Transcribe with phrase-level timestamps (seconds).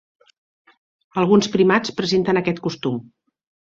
[1.23, 2.99] Alguns primats presenten aquest costum.